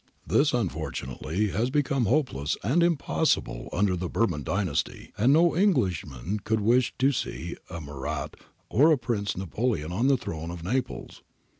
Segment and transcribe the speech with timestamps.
[0.25, 6.59] This unfortunately has become hopeless and impossible under the Bourbon Dynasty, and no Englishman could
[6.59, 8.35] wish to see a Murat
[8.67, 11.21] or a Prince Napoleon on the Throne of Naples.